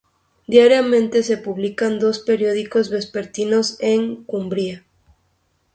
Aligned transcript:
Diariamente 0.47 1.21
se 1.21 1.37
publican 1.37 1.99
dos 1.99 2.17
periódicos 2.17 2.89
vespertinos 2.89 3.77
en 3.81 4.23
Cumbria. 4.23 4.83